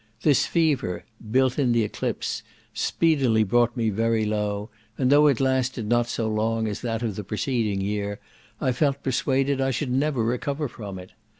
[0.23, 2.41] This fever, "built in th' eclipse,"
[2.73, 7.15] speedily brought me very low, and though it lasted not so long as that of
[7.15, 8.19] the preceding year,
[8.59, 11.11] I felt persuaded I should never recover from it.